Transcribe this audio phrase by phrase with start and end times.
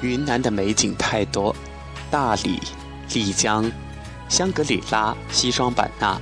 [0.00, 1.54] 云南的美景太多，
[2.10, 2.60] 大理、
[3.12, 3.70] 丽江、
[4.28, 6.20] 香格里拉、西双版纳，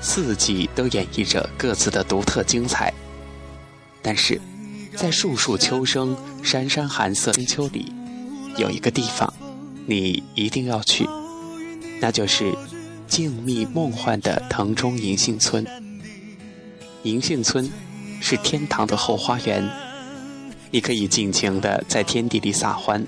[0.00, 2.92] 四季都演绎着各自的独特精彩。
[4.02, 4.40] 但是，
[4.94, 7.92] 在树树秋声、山山寒色深秋里，
[8.56, 9.32] 有一个地方，
[9.86, 11.08] 你一定要去，
[12.00, 12.54] 那就是
[13.06, 15.66] 静谧梦幻的腾冲银杏村。
[17.02, 17.70] 银杏村
[18.20, 19.68] 是天堂的后花园，
[20.70, 23.04] 你可以尽情的在天地里撒欢，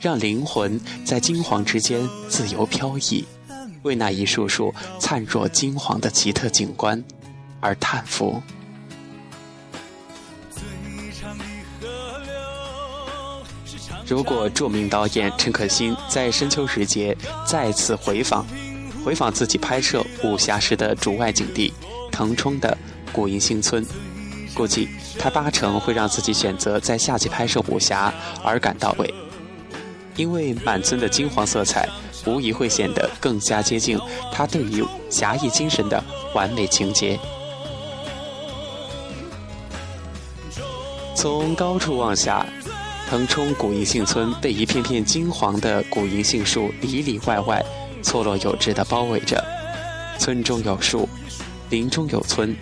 [0.00, 3.24] 让灵魂在金黄之间自由飘逸，
[3.82, 7.02] 为那一束束灿若金黄的奇特景观
[7.60, 8.42] 而叹服。
[14.06, 18.46] 如果著名导演陈可辛在深秋时节再次回访，
[19.04, 21.72] 回访自己拍摄武侠时的主外景地
[22.10, 22.76] 腾冲的。
[23.10, 23.84] 古银杏村，
[24.54, 29.14] 估计他八成会让自己选择在夏季拍摄武侠而感到味，
[30.16, 31.88] 因为满村的金黄色彩
[32.26, 33.98] 无疑会显得更加接近
[34.32, 36.02] 他对于侠义精神的
[36.34, 37.18] 完美情节。
[41.14, 42.44] 从高处望下，
[43.08, 47.64] 腾冲古银杏村被一片片金黄的古银杏树里里外外
[48.02, 49.44] 错落有致地包围着，
[50.18, 51.08] 村中有树，
[51.70, 52.56] 林中有村。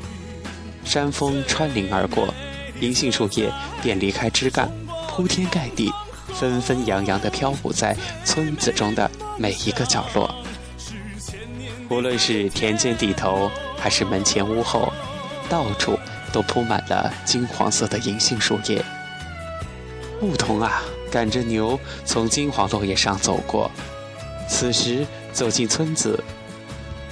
[0.84, 2.33] 山风穿林而过，
[2.81, 4.70] 银杏树叶便离开枝干，
[5.09, 5.92] 铺天盖地，
[6.34, 10.34] 纷纷扬扬地飘舞在村子中的每一个角落。
[11.89, 14.92] 无论是田间地头，还是门前屋后，
[15.48, 15.98] 到处
[16.33, 18.84] 都铺满了金黄色的银杏树叶。
[20.20, 23.70] 牧童啊，赶着牛从金黄落叶上走过，
[24.48, 26.23] 此时走进村子，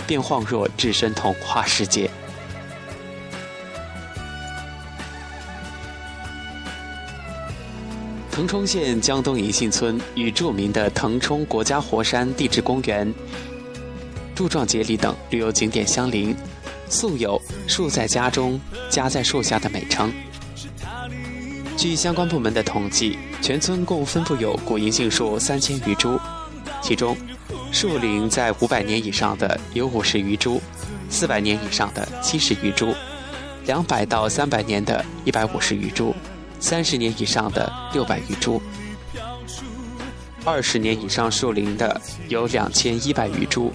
[0.07, 2.11] 便恍若置身童话世界。
[8.39, 13.13] 腾冲县江东银杏村与著名的腾冲国家火山地质公园、
[14.33, 16.37] 柱状节理等旅游景点相邻，
[16.89, 20.13] 素有“树在家中，家在树下”的美称。
[21.77, 26.17] 据相关部门的统计，全村共分布有古银杏树三千余株，
[26.81, 27.17] 其中
[27.73, 30.63] 树龄在五百年以上的有五十余株，
[31.11, 32.95] 四百年以上的七十余株，
[33.67, 36.15] 两百到三百年的一百五十余株。
[36.61, 38.61] 三十年以上的六百余株，
[40.45, 43.73] 二十年以上树龄的有两千一百余株。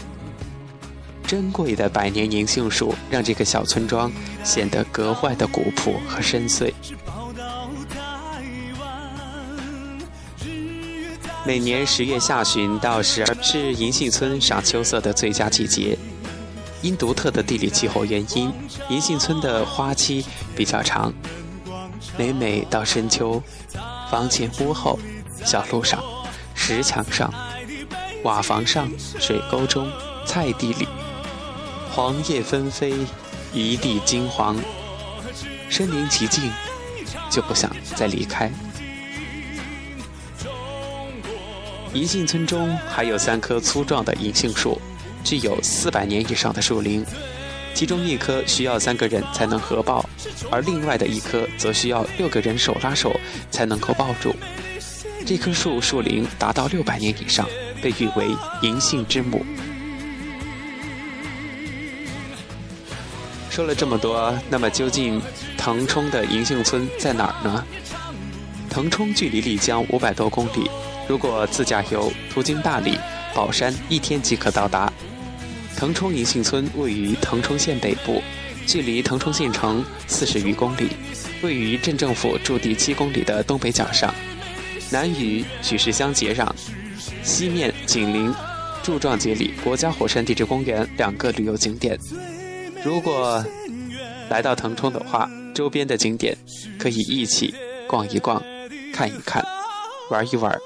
[1.26, 4.12] 珍贵的百年银杏树让这个小村庄
[4.44, 6.72] 显得格外的古朴和深邃。
[11.46, 15.98] 每年十月下旬到十二是银杏村赏秋色的最佳季节。
[16.82, 18.52] 因独特的地理气候原因，
[18.90, 21.14] 银杏村的花期比较长。
[22.18, 23.42] 每每到深秋，
[24.10, 25.00] 房前屋后、
[25.44, 26.04] 小路上、
[26.54, 27.34] 石墙上、
[28.24, 29.92] 瓦房上、水沟中、
[30.26, 30.88] 菜地里，
[31.92, 32.94] 黄叶纷飞，
[33.52, 34.56] 一地金黄，
[35.70, 36.52] 身临其境，
[37.32, 38.52] 就不想再离开。
[41.94, 44.80] 银杏村中还有三棵粗壮的银杏树，
[45.24, 47.04] 具有四百年以上的树龄。
[47.74, 50.08] 其中一棵需要三个人才能合抱，
[50.52, 53.20] 而另外的一棵则需要六个人手拉手
[53.50, 54.36] 才能够抱住。
[55.26, 57.48] 这棵树树龄达到六百年以上，
[57.82, 58.28] 被誉为
[58.62, 59.46] “银杏之母”。
[63.50, 65.22] 说了这么多，那么究竟
[65.58, 67.64] 腾冲的银杏村在哪儿呢？
[68.70, 70.70] 腾冲距离丽江五百多公里，
[71.08, 72.98] 如果自驾游途经大理、
[73.34, 74.92] 宝山，一天即可到达。
[75.76, 78.22] 腾冲银杏村位于腾冲县北部，
[78.66, 80.90] 距离腾冲县城四十余公里，
[81.42, 84.14] 位于镇政府驻地七公里的东北角上，
[84.92, 86.50] 南与曲石乡接壤，
[87.24, 88.34] 西面紧邻
[88.82, 91.98] 柱状节理国家火山地质公园两个旅游景点。
[92.84, 93.44] 如果
[94.30, 96.38] 来到腾冲的话，周边的景点
[96.80, 97.54] 可以一起
[97.88, 98.42] 逛一逛，
[98.94, 99.44] 看一看，
[100.10, 100.58] 玩一玩。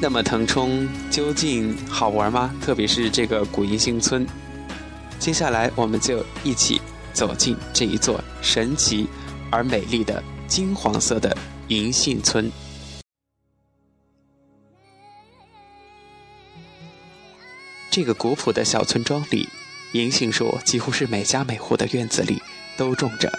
[0.00, 2.54] 那么腾冲究竟好玩吗？
[2.62, 4.24] 特别是这个古银杏村。
[5.18, 6.80] 接下来我们就一起
[7.12, 9.08] 走进这一座神奇
[9.50, 11.36] 而美丽的金黄色的
[11.66, 12.48] 银杏村。
[17.90, 19.48] 这个古朴的小村庄里，
[19.94, 22.40] 银杏树几乎是每家每户的院子里
[22.76, 23.36] 都种着，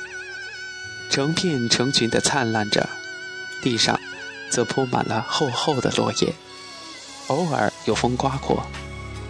[1.10, 2.90] 成片成群的灿烂着，
[3.64, 3.98] 地上
[4.52, 6.34] 则铺满了厚厚的落叶。
[7.30, 8.64] 偶尔有风刮过，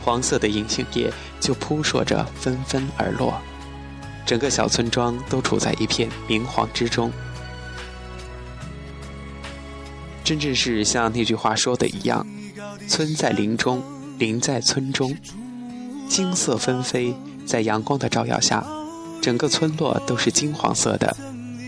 [0.04, 3.40] 黄色的银杏叶就扑朔着纷纷而落，
[4.26, 7.12] 整个小村庄都处在一片明黄之中。
[10.24, 12.26] 真正是像那句话说的一样
[12.88, 13.84] ：“村在林中，
[14.18, 15.18] 林在村中。”
[16.08, 18.66] 金色纷飞，在阳光的照耀下，
[19.22, 21.16] 整个村落都是金黄色的，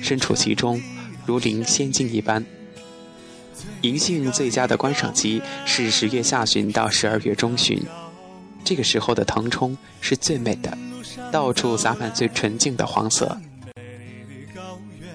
[0.02, 0.82] 身处其中，
[1.26, 2.46] 如临仙境一般。
[3.82, 7.82] 银杏最佳的观赏期是十月下旬到十二月中旬，
[8.64, 10.78] 这个时候的腾冲是最美的，
[11.32, 13.38] 到处洒满最纯净的黄色。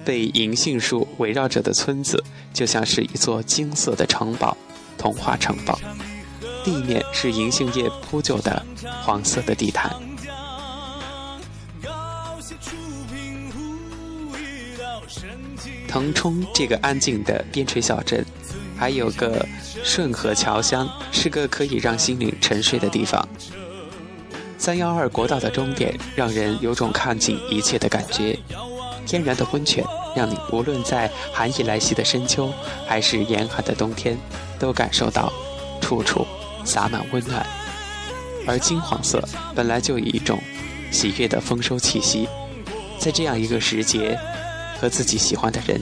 [0.03, 2.23] 被银杏树围绕着的村子，
[2.53, 4.55] 就像是一座金色的城堡，
[4.97, 5.79] 童话城堡。
[6.63, 8.65] 地面是银杏叶铺就的
[9.01, 9.93] 黄色的地毯。
[15.97, 18.23] 腾冲这个安静的边陲小镇。
[18.77, 19.43] 还有个
[19.83, 23.27] 顺河桥乡，是个可以让心灵沉睡的地方。
[24.59, 28.37] 三幺二国道的终点，让人有种看尽一切的感觉。
[29.07, 29.83] 天然的温泉，
[30.15, 32.53] 让你无论在寒意来袭的深秋，
[32.87, 34.15] 还是严寒的冬天，
[34.59, 35.33] 都感受到
[35.81, 36.27] 处处
[36.63, 37.43] 洒满温暖。
[38.45, 39.19] 而金黄色
[39.55, 40.39] 本来就有一种
[40.91, 42.29] 喜悦的丰收气息，
[42.99, 44.19] 在这样一个时节，
[44.79, 45.81] 和自己喜欢的人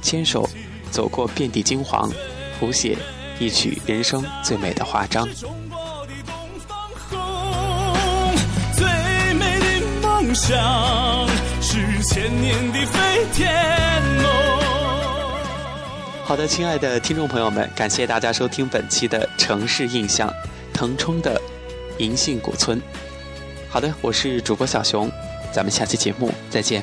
[0.00, 0.48] 牵手。
[0.90, 2.10] 走过遍地金黄，
[2.58, 2.96] 谱写
[3.38, 5.28] 一曲人生最美的华章。
[8.74, 8.86] 最
[9.34, 11.28] 美的梦想
[11.60, 14.24] 是千年的飞天梦。
[16.24, 20.32] 好的，亲爱的听众朋友们，感谢大家收听本期的城市印象，
[20.72, 21.38] 腾冲的
[21.98, 22.80] 银杏古村。
[23.68, 25.10] 好的，我是主播小熊，
[25.52, 26.82] 咱们下期节目再见。